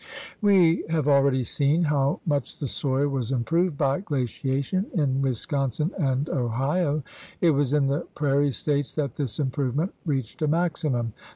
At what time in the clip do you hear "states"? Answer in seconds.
8.49-8.95